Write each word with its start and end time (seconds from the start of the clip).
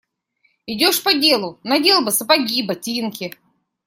Идешь 0.65 1.03
по 1.03 1.13
делу– 1.13 1.59
надел 1.63 2.03
бы 2.03 2.09
сапоги, 2.09 2.63
ботинки. 2.63 3.35